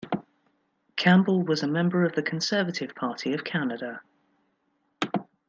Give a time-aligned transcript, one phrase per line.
[0.95, 4.01] Campbell was a member of the Conservative Party of Canada.